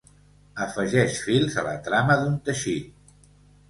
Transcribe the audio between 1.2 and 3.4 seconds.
fils a la trama d'un teixit.